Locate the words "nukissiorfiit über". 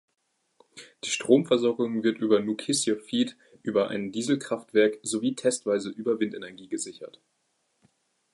2.43-3.89